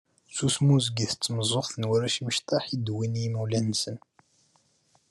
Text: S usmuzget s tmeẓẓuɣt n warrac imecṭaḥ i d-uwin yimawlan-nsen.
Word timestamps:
S 0.35 0.39
usmuzget 0.47 1.11
s 1.13 1.15
tmeẓẓuɣt 1.17 1.73
n 1.77 1.87
warrac 1.89 2.15
imecṭaḥ 2.21 2.63
i 2.75 2.77
d-uwin 2.77 3.19
yimawlan-nsen. 3.21 3.97